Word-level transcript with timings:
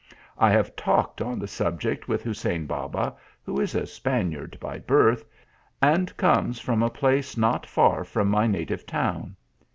I 0.39 0.49
have 0.49 0.75
talked 0.75 1.21
on 1.21 1.37
the 1.37 1.45
subject 1.47 2.07
with 2.07 2.23
Hussein 2.23 2.65
Baba, 2.65 3.13
who 3.45 3.59
is 3.59 3.75
a 3.75 3.85
Spaniard 3.85 4.57
by 4.59 4.79
birth, 4.79 5.23
and 5.79 6.17
comes 6.17 6.59
from 6.59 6.81
a 6.81 6.89
place 6.89 7.37
not 7.37 7.67
far 7.67 8.03
from 8.03 8.27
my 8.27 8.47
native 8.47 8.87
town. 8.87 9.35